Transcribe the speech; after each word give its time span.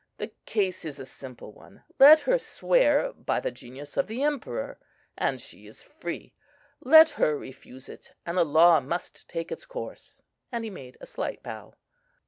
The 0.17 0.31
case 0.47 0.83
is 0.83 0.97
a 0.97 1.05
simple 1.05 1.51
one. 1.53 1.83
Let 1.99 2.21
her 2.21 2.39
swear 2.39 3.13
by 3.13 3.39
the 3.39 3.51
genius 3.51 3.97
of 3.97 4.07
the 4.07 4.23
Emperor, 4.23 4.79
and 5.15 5.39
she 5.39 5.67
is 5.67 5.83
free; 5.83 6.33
let 6.79 7.11
her 7.11 7.37
refuse 7.37 7.87
it, 7.87 8.11
and 8.25 8.35
the 8.39 8.43
law 8.43 8.79
must 8.79 9.29
take 9.29 9.51
its 9.51 9.67
course," 9.67 10.23
and 10.51 10.63
he 10.63 10.71
made 10.71 10.97
a 11.01 11.05
slight 11.05 11.43
bow. 11.43 11.75